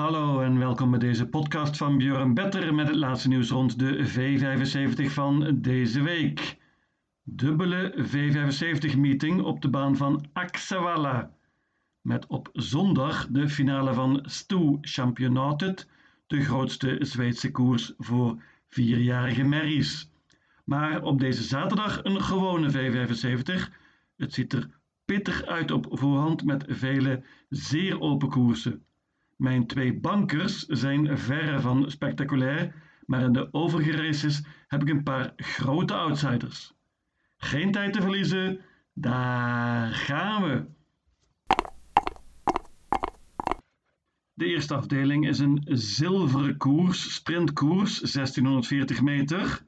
[0.00, 4.08] Hallo en welkom bij deze podcast van Björn Better met het laatste nieuws rond de
[4.08, 6.58] V75 van deze week.
[7.22, 11.30] Dubbele V75-meeting op de baan van Axevalla.
[12.00, 15.88] Met op zondag de finale van Sto Championatet,
[16.26, 20.10] de grootste Zweedse koers voor vierjarige merries.
[20.64, 23.72] Maar op deze zaterdag een gewone V75.
[24.16, 24.70] Het ziet er
[25.04, 28.84] pittig uit op voorhand met vele zeer open koersen.
[29.40, 32.74] Mijn twee bankers zijn verre van spectaculair,
[33.06, 36.74] maar in de overige races heb ik een paar grote outsiders.
[37.36, 38.60] Geen tijd te verliezen,
[38.94, 40.64] daar gaan we!
[44.32, 49.64] De eerste afdeling is een zilveren koers, sprintkoers, 1640 meter.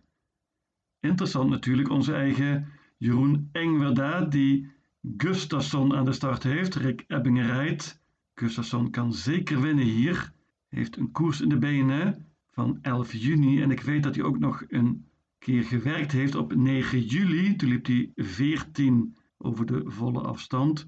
[1.00, 2.68] Interessant natuurlijk onze eigen
[2.98, 4.72] Jeroen Engwerda, die
[5.16, 6.74] Gustafsson aan de start heeft.
[6.74, 8.01] Rick Ebbingen rijdt.
[8.34, 10.32] Gustafsson kan zeker winnen hier.
[10.68, 13.62] Heeft een koers in de benen van 11 juni.
[13.62, 15.06] En ik weet dat hij ook nog een
[15.38, 17.56] keer gewerkt heeft op 9 juli.
[17.56, 20.86] Toen liep hij 14 over de volle afstand.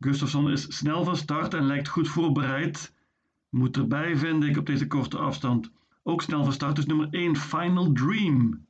[0.00, 2.94] Gustafsson is snel van start en lijkt goed voorbereid.
[3.48, 5.70] Moet erbij, vind ik, op deze korte afstand.
[6.02, 8.66] Ook snel van start is nummer 1 Final Dream.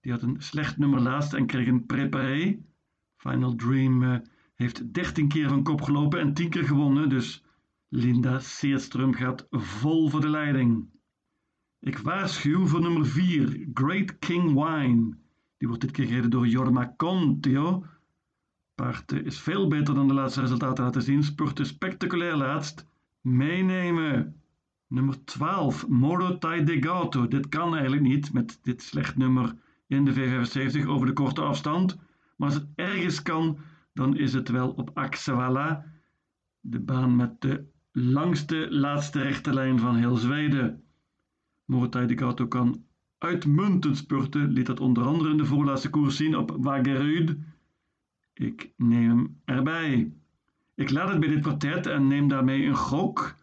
[0.00, 2.58] Die had een slecht nummer laatst en kreeg een preparé.
[3.16, 4.18] Final Dream uh,
[4.62, 7.44] heeft 13 keer van kop gelopen en 10 keer gewonnen, dus
[7.88, 10.90] Linda Seerström gaat vol voor de leiding.
[11.80, 15.16] Ik waarschuw voor nummer 4, Great King Wine.
[15.58, 17.84] Die wordt dit keer gereden door Jorma Contio.
[18.74, 21.22] Paard is veel beter dan de laatste resultaten laten zien.
[21.22, 22.86] Spurte spectaculair laatst.
[23.20, 24.40] Meenemen.
[24.86, 27.28] Nummer 12, Moro Tai de Gato.
[27.28, 29.54] Dit kan eigenlijk niet met dit slecht nummer
[29.86, 31.96] in de V75 over de korte afstand.
[32.36, 33.58] Maar als het ergens kan,
[33.92, 35.84] dan is het wel op Axevalla,
[36.60, 40.82] de baan met de langste laatste rechte lijn van heel Zweden.
[41.64, 42.84] Morotai de Gato kan
[43.18, 47.36] uitmuntend spurten, liet dat onder andere in de voorlaatste koers zien op Wagerud.
[48.34, 50.12] Ik neem hem erbij.
[50.74, 53.34] Ik laat het bij dit kwartet en neem daarmee een gok.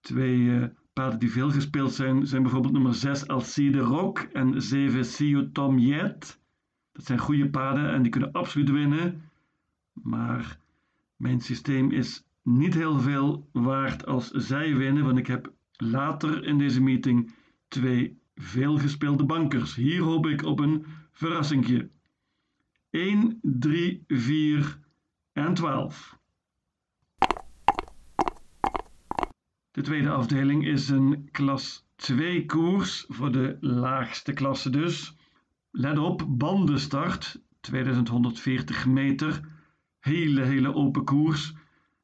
[0.00, 5.04] Twee uh, paarden die veel gespeeld zijn, zijn bijvoorbeeld nummer 6 Alcide Rock en 7
[5.04, 6.40] Siu Tom Yet.
[6.92, 9.29] Dat zijn goede paarden en die kunnen absoluut winnen.
[9.92, 10.58] Maar
[11.16, 16.58] mijn systeem is niet heel veel waard als zij winnen, want ik heb later in
[16.58, 17.34] deze meeting
[17.68, 19.74] twee veelgespeelde bankers.
[19.74, 21.90] Hier hoop ik op een verrassingje.
[22.90, 24.78] 1, 3, 4
[25.32, 26.18] en 12.
[29.70, 35.16] De tweede afdeling is een klas 2 koers voor de laagste klasse dus.
[35.70, 39.49] Let op, bandenstart, 2140 meter.
[40.00, 41.54] Hele, hele open koers.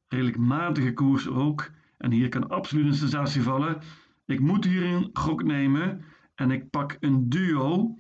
[0.09, 1.71] Redelijk matige koers ook.
[1.99, 3.79] En hier kan absoluut een sensatie vallen.
[4.27, 6.05] Ik moet hier een gok nemen
[6.35, 7.99] en ik pak een duo.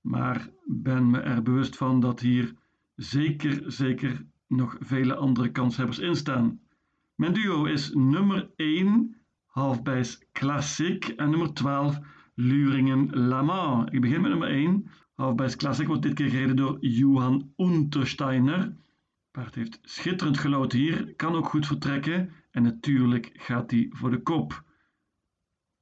[0.00, 2.54] Maar ben me er bewust van dat hier
[2.96, 6.60] zeker, zeker nog vele andere kanshebbers in staan.
[7.14, 11.98] Mijn duo is nummer 1, Halfbijs Classic, en nummer 12,
[12.34, 13.92] Luringen Lamar.
[13.92, 14.86] Ik begin met nummer 1.
[15.14, 18.76] Halfbijs Classic wordt dit keer gereden door Johan Untersteiner.
[19.34, 24.22] Paard heeft schitterend gelood hier, kan ook goed vertrekken en natuurlijk gaat hij voor de
[24.22, 24.64] kop.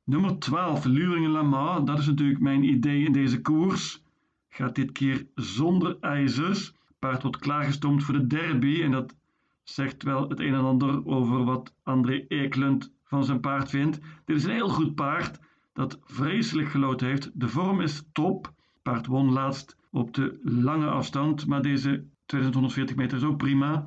[0.04, 4.02] Nummer 12, Luringen Lamar, dat is natuurlijk mijn idee in deze koers.
[4.48, 6.74] Gaat dit keer zonder ijzers.
[6.98, 9.16] Paard wordt klaargestoomd voor de derby en dat
[9.62, 14.00] zegt wel het een en ander over wat André Eklund van zijn paard vindt.
[14.24, 15.40] Dit is een heel goed paard
[15.72, 17.30] dat vreselijk gelood heeft.
[17.34, 18.52] De vorm is top.
[18.82, 23.86] Paard won laatst op de lange afstand, maar deze 2140 meter is ook prima.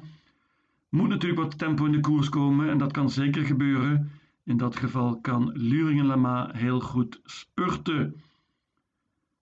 [0.89, 4.11] Moet natuurlijk wat tempo in de koers komen en dat kan zeker gebeuren.
[4.43, 8.21] In dat geval kan Luringen Lama heel goed spurten.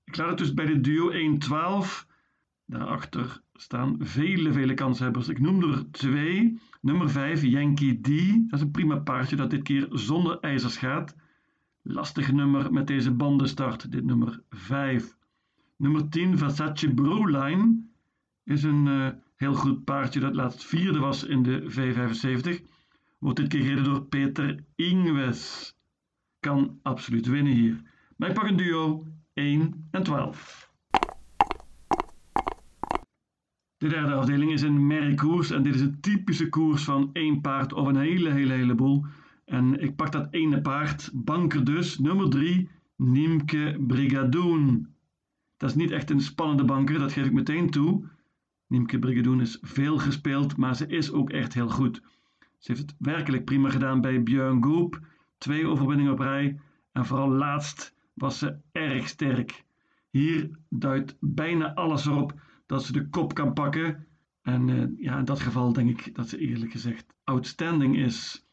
[0.03, 2.05] Ik laat het dus bij de duo 1-12.
[2.65, 5.27] Daarachter staan vele, vele kanshebbers.
[5.27, 6.59] Ik noem er twee.
[6.81, 8.07] Nummer 5, Yankee D.
[8.49, 11.15] Dat is een prima paardje dat dit keer zonder ijzers gaat.
[11.81, 15.17] Lastig nummer met deze bandenstart, dit nummer 5.
[15.75, 17.83] Nummer 10, Versace Brewline,
[18.43, 22.65] is een uh, heel goed paardje dat laatst vierde was in de V75.
[23.19, 25.73] Wordt dit keer gereden door Peter Ingves.
[26.39, 27.81] Kan absoluut winnen hier.
[28.17, 30.71] Maar ik pak een duo 1 en 12.
[33.77, 37.73] De derde afdeling is een merkkoers en dit is een typische koers van één paard
[37.73, 39.05] of een hele, hele, heleboel.
[39.45, 44.87] En ik pak dat ene paard, banker dus, nummer 3, Niemke Brigadoon.
[45.57, 48.05] Dat is niet echt een spannende banker, dat geef ik meteen toe.
[48.73, 52.01] Niemke Brigadoon is veel gespeeld, maar ze is ook echt heel goed.
[52.57, 54.99] Ze heeft het werkelijk prima gedaan bij Björn Goop
[55.37, 56.59] twee overwinningen op rij
[56.91, 59.63] en vooral laatst was ze erg sterk.
[60.09, 62.33] Hier duidt bijna alles erop
[62.65, 64.07] dat ze de kop kan pakken.
[64.41, 68.45] En uh, ja, in dat geval denk ik dat ze eerlijk gezegd outstanding is.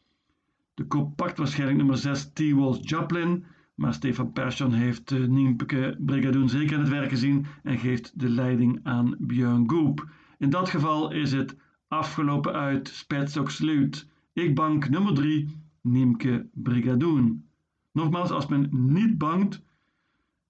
[0.73, 3.45] De kop pakt waarschijnlijk nummer 6 T-Walls Joplin.
[3.75, 8.29] Maar Stefan Persson heeft uh, Niempeke Brigadoon zeker aan het werk gezien en geeft de
[8.29, 10.09] leiding aan Björn Goop.
[10.37, 11.55] In dat geval is het
[11.87, 14.07] afgelopen uit Spets ook sluit.
[14.33, 17.43] Ik bank nummer 3, Niemke Brigadoon.
[17.91, 19.61] Nogmaals, als men niet bangt,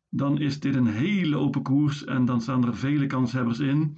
[0.09, 3.97] dan is dit een hele open koers en dan staan er vele kanshebbers in.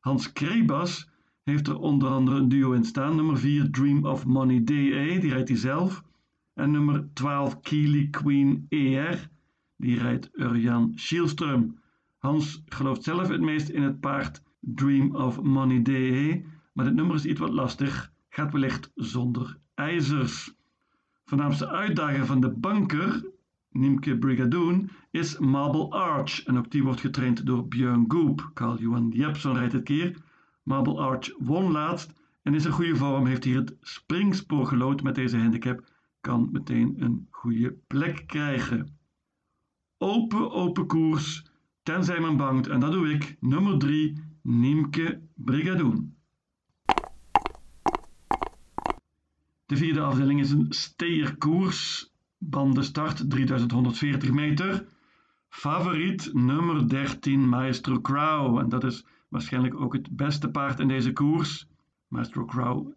[0.00, 1.08] Hans Krebas
[1.42, 3.16] heeft er onder andere een duo in staan.
[3.16, 6.04] Nummer 4 Dream of Money DE, die rijdt hij zelf.
[6.62, 9.28] En nummer 12 Keely Queen ER,
[9.76, 11.78] die rijdt Urjan Schielström.
[12.18, 17.14] Hans gelooft zelf het meest in het paard Dream of Money DE, maar dit nummer
[17.14, 20.54] is iets wat lastig, gaat wellicht zonder ijzers.
[21.24, 23.24] Voornaamste uitdager van de banker,
[23.70, 28.50] Niemke Brigadoon, is Marble Arch en ook die wordt getraind door Björn Goop.
[28.54, 30.16] Carl-Johan Jepson rijdt het keer.
[30.62, 32.12] Marble Arch won laatst
[32.42, 35.90] en is in goede vorm, heeft hier het springspoor gelood met deze handicap,
[36.22, 38.96] kan meteen een goede plek krijgen.
[39.98, 41.46] Open, open koers,
[41.82, 43.36] tenzij men bangt en dat doe ik.
[43.40, 46.14] Nummer 3, Niemke Brigadoon.
[49.66, 52.10] De vierde afdeling is een steerkoers.
[52.38, 54.86] Bandenstart 3140 meter.
[55.48, 58.58] Favoriet nummer 13 Maestro Crow.
[58.58, 61.68] En dat is waarschijnlijk ook het beste paard in deze koers.
[62.08, 62.92] Maestro Crow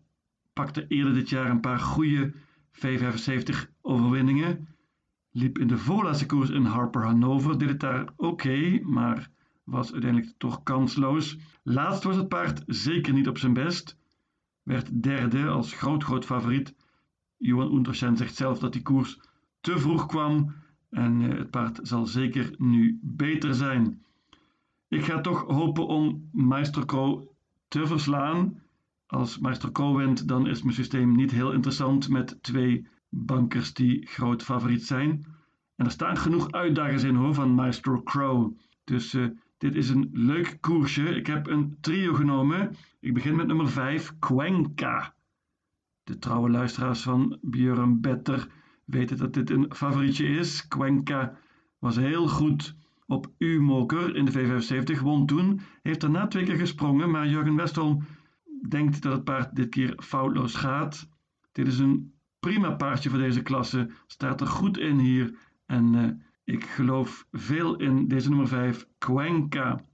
[0.54, 2.34] pakte eerder dit jaar een paar goede
[2.76, 4.68] V75 overwinningen.
[5.32, 7.58] Liep in de voorlaatste koers in Harper Hanover.
[7.58, 9.30] Deed het daar oké, maar
[9.64, 11.38] was uiteindelijk toch kansloos.
[11.64, 13.98] Laatst was het paard zeker niet op zijn best.
[14.64, 16.76] Werd derde als groot groot favoriet.
[17.38, 19.20] Johan Unterschen zegt zelf dat die koers
[19.62, 20.54] te vroeg kwam
[20.90, 24.04] en eh, het paard zal zeker nu beter zijn.
[24.88, 27.28] Ik ga toch hopen om Meister Crow
[27.68, 28.62] te verslaan.
[29.16, 34.06] Als Meister Crow wint, dan is mijn systeem niet heel interessant met twee bankers die
[34.08, 35.26] groot favoriet zijn.
[35.76, 38.58] En er staan genoeg uitdagers in hoor van Maestro Crow.
[38.84, 39.28] Dus uh,
[39.58, 41.04] dit is een leuk koersje.
[41.04, 42.76] Ik heb een trio genomen.
[43.00, 45.14] Ik begin met nummer 5, Cuenca.
[46.04, 48.48] De trouwe luisteraars van Björn Better
[48.86, 50.68] weten dat dit een favorietje is.
[50.68, 51.38] Cuenca
[51.80, 52.76] was heel goed
[53.08, 55.62] op U-moker in de V75, won toen.
[55.82, 58.04] Heeft daarna twee keer gesprongen, maar Jurgen Westholm
[58.70, 61.10] denkt dat het paard dit keer foutloos gaat.
[61.52, 63.90] Dit is een prima paardje voor deze klasse.
[64.08, 65.38] Staat er goed in hier.
[65.66, 66.10] En uh,
[66.44, 69.86] ik geloof veel in deze nummer 5, Cuenca.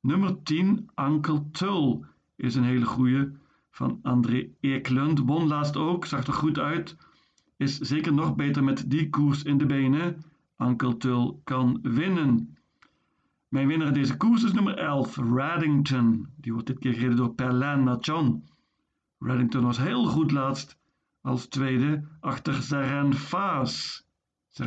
[0.00, 2.00] Nummer 10, Uncle Tull,
[2.36, 3.30] is een hele goeie
[3.70, 5.18] van André Eklund.
[5.18, 6.96] Won laatst ook, zag er goed uit.
[7.56, 10.22] Is zeker nog beter met die koers in de benen.
[10.58, 12.57] Uncle Tull kan winnen.
[13.48, 16.28] Mijn winnaar in deze koers is nummer 11, Reddington.
[16.36, 18.44] Die wordt dit keer gereden door Perlin Nachon.
[19.18, 20.78] Reddington was heel goed laatst
[21.20, 24.06] als tweede achter Zaren Faas.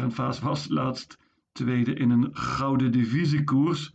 [0.09, 1.17] Faas was laatst
[1.51, 3.93] tweede in een gouden divisiekoers.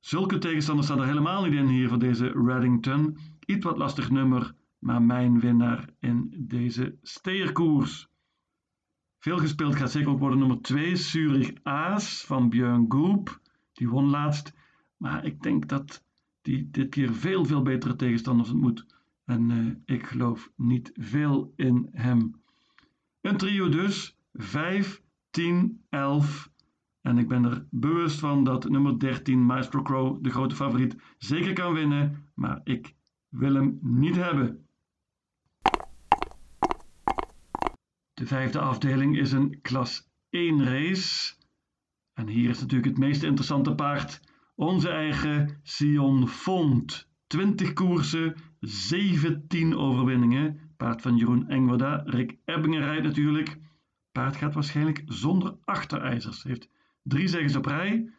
[0.00, 3.18] Zulke tegenstanders staan er helemaal niet in hier voor deze Reddington.
[3.46, 8.08] Iets wat lastig nummer, maar mijn winnaar in deze steerkoers.
[9.18, 13.40] Veel gespeeld gaat zeker ook worden nummer 2, Zurich Aas van Björn Goop.
[13.76, 14.52] Die won laatst,
[14.96, 16.04] maar ik denk dat
[16.42, 18.86] die dit keer veel, veel betere tegenstanders ontmoet.
[19.24, 22.40] En uh, ik geloof niet veel in hem.
[23.20, 26.50] Een trio dus, 5, 10, 11
[27.06, 31.52] en ik ben er bewust van dat nummer 13 Maestro Crow, de grote favoriet, zeker
[31.52, 32.94] kan winnen, maar ik
[33.28, 34.66] wil hem niet hebben.
[38.14, 41.34] De vijfde afdeling is een klas 1 race.
[42.16, 44.20] En hier is natuurlijk het meest interessante paard,
[44.54, 47.08] onze eigen Sion Font.
[47.26, 50.58] 20 koersen, 17 overwinningen.
[50.76, 52.02] Paard van Jeroen Engwerda.
[52.04, 53.58] Rick Ebbingen rijdt natuurlijk.
[54.12, 56.42] Paard gaat waarschijnlijk zonder achterijzers.
[56.42, 56.68] Heeft
[57.02, 58.10] Drie zegens op rij.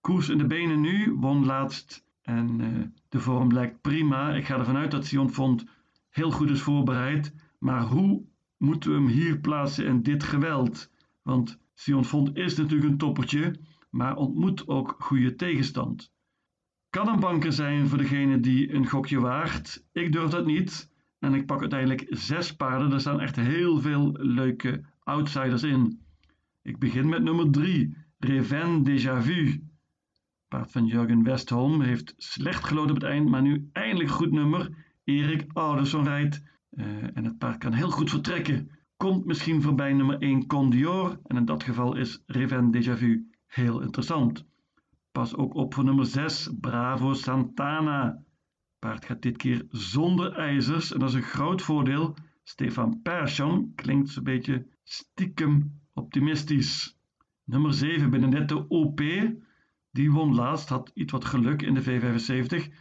[0.00, 2.04] Koers in de benen nu, won laatst.
[2.22, 4.34] En uh, de vorm lijkt prima.
[4.34, 5.64] Ik ga ervan uit dat Sion Font
[6.08, 7.34] heel goed is voorbereid.
[7.58, 8.24] Maar hoe
[8.56, 10.90] moeten we hem hier plaatsen in dit geweld?
[11.22, 16.12] Want Sion Font is natuurlijk een toppertje, maar ontmoet ook goede tegenstand.
[16.90, 19.86] Kan een banker zijn voor degene die een gokje waagt?
[19.92, 20.90] Ik durf dat niet.
[21.18, 22.92] En ik pak uiteindelijk zes paarden.
[22.92, 26.00] Er staan echt heel veel leuke outsiders in.
[26.62, 27.96] Ik begin met nummer 3.
[28.18, 29.62] Reven Déjà Vu.
[30.48, 34.70] Paard van Jurgen Westholm heeft slecht gelood op het eind, maar nu eindelijk goed nummer.
[35.04, 38.70] Erik Ouderson rijdt uh, en het paard kan heel goed vertrekken.
[39.04, 43.80] Komt misschien voorbij nummer 1 Condior en in dat geval is Reven Déjà Vu heel
[43.80, 44.46] interessant.
[45.12, 48.22] Pas ook op voor nummer 6 Bravo Santana.
[48.78, 52.16] Paard gaat dit keer zonder ijzers en dat is een groot voordeel.
[52.42, 56.98] Stefan Persson klinkt zo'n beetje stiekem optimistisch.
[57.44, 59.00] Nummer 7 Benedetto OP.
[59.90, 62.72] Die won laatst, had iets wat geluk in de V75.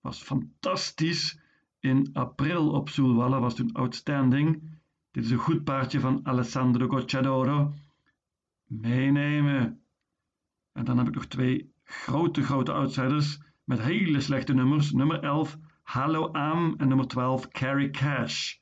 [0.00, 1.40] Was fantastisch.
[1.80, 4.76] In april op Soelwalla was toen outstanding.
[5.18, 7.74] Dit is een goed paardje van Alessandro Gocciadoro.
[8.66, 9.80] Meenemen.
[10.72, 14.92] En dan heb ik nog twee grote, grote outsiders met hele slechte nummers.
[14.92, 18.56] Nummer 11 Hallo Am en nummer 12 Carry Cash.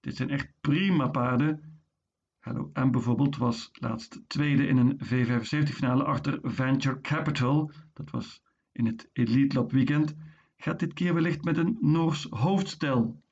[0.00, 1.80] Dit zijn echt prima paarden.
[2.38, 7.70] Hallo Am bijvoorbeeld was laatst tweede in een V75 finale achter Venture Capital.
[7.92, 10.14] Dat was in het Elite Lab weekend.
[10.56, 13.22] Gaat dit keer wellicht met een Noors hoofdstel.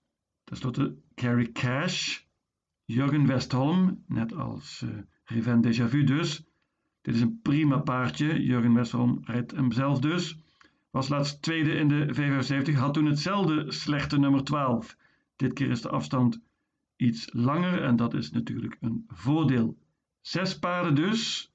[0.44, 2.23] Ten slotte Carry Cash.
[2.86, 4.84] Jurgen Westholm, net als
[5.32, 6.44] uh, Déjà Vu dus.
[7.02, 8.42] Dit is een prima paardje.
[8.42, 10.38] Jurgen Westholm rijdt hem zelf dus.
[10.90, 14.96] Was laatst tweede in de V75, had toen hetzelfde slechte nummer 12.
[15.36, 16.40] Dit keer is de afstand
[16.96, 19.78] iets langer en dat is natuurlijk een voordeel.
[20.20, 21.52] Zes paarden dus.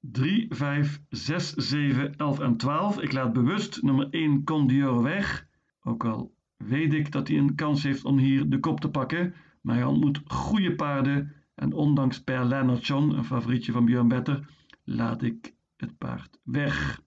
[0.00, 3.00] 3, 5, 6, 7, 11 en 12.
[3.00, 5.46] Ik laat bewust nummer 1 Condior weg.
[5.82, 9.34] Ook al weet ik dat hij een kans heeft om hier de kop te pakken.
[9.62, 11.32] Maar hij ontmoet goede paarden.
[11.54, 14.48] En ondanks Per Lennartson, een favorietje van Björn Better,
[14.84, 17.02] laat ik het paard weg.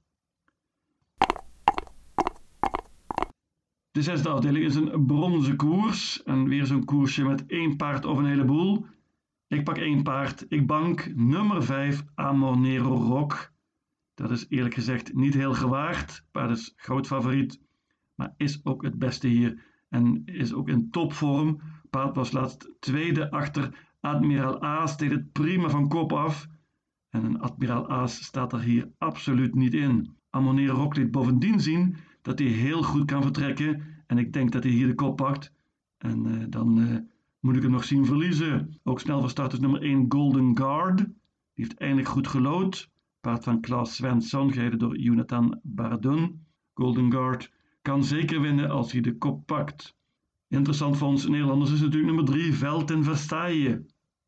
[3.92, 6.24] De zesde afdeling is een bronzen koers.
[6.24, 8.86] En weer zo'n koersje met één paard of een heleboel.
[9.48, 10.46] Ik pak één paard.
[10.48, 13.54] Ik bank nummer 5 Amonero Rock.
[14.14, 16.26] Dat is eerlijk gezegd niet heel gewaagd.
[16.32, 17.62] Paard is groot favoriet.
[18.16, 19.64] Maar is ook het beste hier.
[19.90, 21.62] En is ook in topvorm.
[21.96, 24.98] Paard was laatst tweede achter Admiraal Aas.
[24.98, 26.48] Deed het prima van kop af.
[27.10, 30.16] En een Admiraal Aas staat er hier absoluut niet in.
[30.30, 33.82] Amonero Rock liet bovendien zien dat hij heel goed kan vertrekken.
[34.08, 35.54] En ik denk dat hij hier de kop pakt.
[35.98, 36.98] En uh, dan uh,
[37.40, 38.80] moet ik hem nog zien verliezen.
[38.84, 40.98] Ook snel van start nummer 1 Golden Guard.
[40.98, 41.08] Die
[41.54, 42.90] heeft eindelijk goed gelood.
[43.22, 46.46] Paard van Klaas Svensson, gereden door Jonathan Bardun.
[46.74, 49.96] Golden Guard kan zeker winnen als hij de kop pakt.
[50.56, 53.80] Interessant voor ons Nederlanders is natuurlijk nummer 3 Veld in Versailles.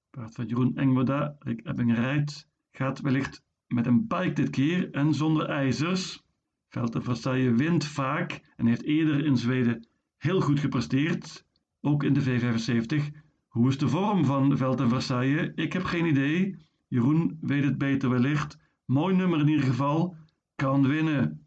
[0.10, 2.50] Paard van Jeroen Engwerda, Rick Ebbing rijdt.
[2.72, 6.24] Gaat wellicht met een bike dit keer en zonder ijzers.
[6.70, 11.46] Velten Versailles wint vaak en heeft eerder in Zweden heel goed gepresteerd,
[11.82, 13.18] ook in de V75.
[13.48, 15.52] Hoe is de vorm van Velten Versailles?
[15.56, 16.56] Ik heb geen idee.
[16.88, 18.58] Jeroen weet het beter wellicht.
[18.86, 20.16] Mooi nummer in ieder geval.
[20.56, 21.47] Kan winnen.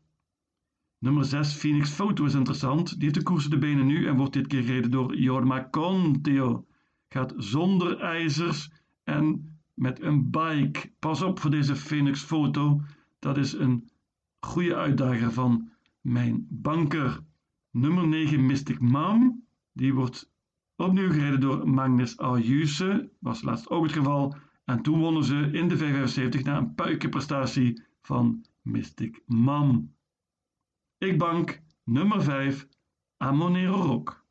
[1.00, 2.94] Nummer 6, Phoenix Photo is interessant.
[2.94, 6.66] Die heeft de koers de benen nu en wordt dit keer gereden door Jorma Conteo.
[7.08, 8.70] Gaat zonder ijzers
[9.04, 10.92] en met een bike.
[10.98, 12.82] Pas op voor deze Phoenix Photo.
[13.18, 13.88] Dat is een
[14.40, 17.20] goede uitdager van mijn banker.
[17.70, 19.44] Nummer 9 Mystic Mom.
[19.72, 20.30] Die wordt
[20.76, 23.10] opnieuw gereden door Magnus Ayuse.
[23.18, 24.36] Was laatst ook het geval.
[24.64, 29.98] En toen wonnen ze in de V75 na een puikenprestatie van Mystic Mom.
[31.00, 32.68] Ik bank nummer 5
[33.16, 34.26] Amonero Rock.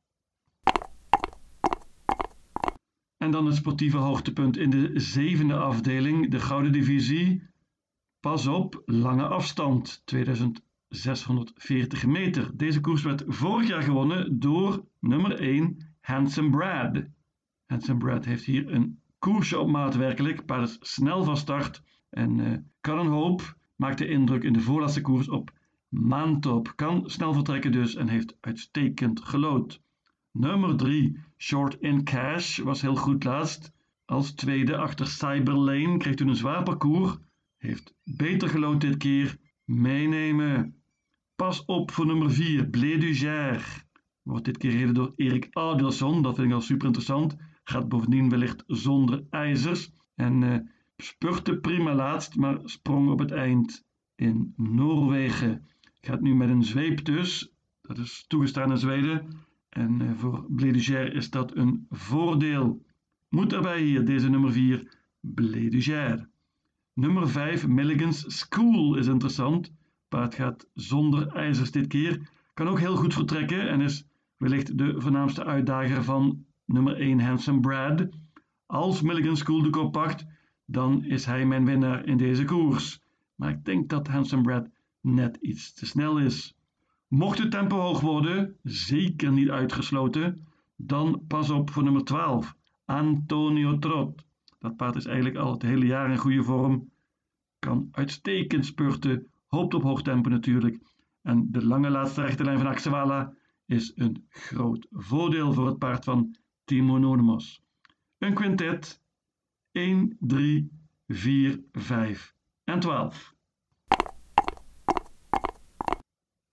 [3.17, 7.43] En dan het sportieve hoogtepunt in de zevende afdeling, de Gouden Divisie.
[8.19, 12.57] Pas op, lange afstand, 2640 meter.
[12.57, 17.03] Deze koers werd vorig jaar gewonnen door nummer 1 Handsome Brad.
[17.65, 20.45] Handsome Brad heeft hier een koersje op maat werkelijk.
[20.45, 23.57] Paard is snel van start en uh, kan een hoop.
[23.75, 25.57] Maakte indruk in de voorlaatste koers op
[25.89, 26.73] Maantop.
[26.75, 29.81] Kan snel vertrekken dus en heeft uitstekend gelood.
[30.31, 33.73] Nummer 3 Short in Cash was heel goed laatst.
[34.05, 37.17] Als tweede achter Cyberlane kreeg toen een zwaar parcours
[37.59, 39.37] heeft beter gelood dit keer.
[39.65, 40.75] Meenemen.
[41.35, 43.15] Pas op voor nummer 4, Blé du
[44.21, 46.21] Wordt dit keer gereden door Erik Adelson.
[46.21, 47.35] Dat vind ik al super interessant.
[47.63, 49.91] Gaat bovendien wellicht zonder ijzers.
[50.15, 50.57] En uh,
[50.97, 55.67] spurte prima laatst, maar sprong op het eind in Noorwegen.
[56.01, 57.51] Gaat nu met een zweep dus.
[57.81, 59.27] Dat is toegestaan in Zweden.
[59.69, 62.85] En uh, voor Blé du is dat een voordeel.
[63.29, 66.27] Moet daarbij hier deze nummer 4, Blé du
[66.93, 69.73] Nummer 5, Milligan's School is interessant.
[70.07, 72.29] Paard gaat zonder ijzers dit keer.
[72.53, 74.05] Kan ook heel goed vertrekken en is
[74.37, 78.07] wellicht de voornaamste uitdager van nummer 1 Handsome Brad.
[78.65, 80.25] Als Milligan's School de kop pakt,
[80.65, 83.01] dan is hij mijn winnaar in deze koers.
[83.35, 84.69] Maar ik denk dat Handsome Brad
[85.01, 86.55] net iets te snel is.
[87.07, 93.77] Mocht het tempo hoog worden, zeker niet uitgesloten, dan pas op voor nummer 12, Antonio
[93.77, 94.25] Trot.
[94.59, 96.91] Dat paard is eigenlijk al het hele jaar in goede vorm.
[97.59, 100.79] Kan uitstekend spurten, hoopt op hoog tempo natuurlijk.
[101.21, 103.33] En de lange laatste rechte lijn van Axewala
[103.65, 107.61] is een groot voordeel voor het paard van Timo Nonemos.
[108.17, 109.01] Een quintet
[109.71, 110.71] 1, 3,
[111.07, 113.37] 4, 5 en 12.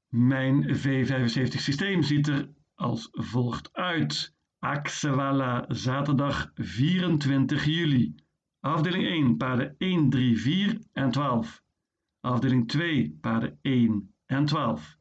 [0.09, 4.35] Mijn V75 systeem ziet er als volgt uit.
[4.59, 8.15] Axewala, zaterdag 24 juli.
[8.61, 11.63] Afdeling 1, paarden 1, 3, 4 en 12.
[12.21, 14.99] Afdeling 2, paarden 1 en 12.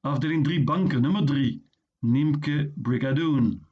[0.00, 1.66] Afdeling 3, banken nummer 3,
[1.98, 3.66] Niemke Brigadoon.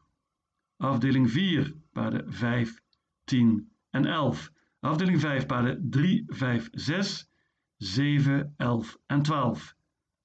[0.77, 2.81] Afdeling 4, paarden 5,
[3.25, 4.53] 10 en 11.
[4.81, 7.31] Afdeling 5, paarden 3, 5, 6,
[7.77, 9.79] 7, 11 en 12.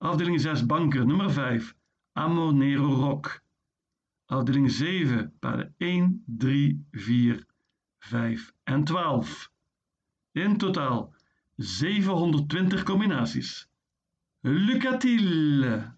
[0.05, 1.75] Afdeling 6, banken nummer 5,
[2.13, 3.43] Amonero Rock.
[4.25, 7.45] Afdeling 7, paarden 1, 3, 4,
[7.99, 9.51] 5 en 12.
[10.31, 11.13] In totaal
[11.57, 13.67] 720 combinaties.
[14.41, 15.93] Lucatil!